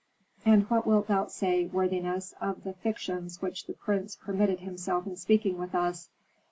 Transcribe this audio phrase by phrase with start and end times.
[0.43, 5.15] "And what wilt thou say, worthiness, of the fictions which the prince permitted himself in
[5.15, 6.09] speaking with us?